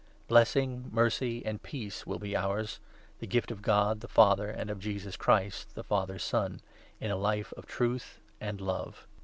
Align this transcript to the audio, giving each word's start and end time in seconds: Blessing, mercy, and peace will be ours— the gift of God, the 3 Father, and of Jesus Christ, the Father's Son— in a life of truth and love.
Blessing, 0.27 0.89
mercy, 0.91 1.45
and 1.45 1.61
peace 1.61 2.07
will 2.07 2.17
be 2.17 2.35
ours— 2.35 2.79
the 3.19 3.27
gift 3.27 3.51
of 3.51 3.61
God, 3.61 3.99
the 4.01 4.07
3 4.07 4.11
Father, 4.15 4.49
and 4.49 4.71
of 4.71 4.79
Jesus 4.79 5.15
Christ, 5.15 5.75
the 5.75 5.83
Father's 5.83 6.23
Son— 6.23 6.59
in 6.99 7.11
a 7.11 7.15
life 7.15 7.53
of 7.55 7.67
truth 7.67 8.19
and 8.39 8.59
love. 8.59 9.07